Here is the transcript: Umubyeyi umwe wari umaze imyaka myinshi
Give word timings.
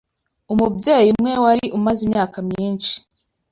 Umubyeyi 0.53 1.09
umwe 1.15 1.33
wari 1.43 1.65
umaze 1.77 2.01
imyaka 2.07 2.37
myinshi 2.49 2.93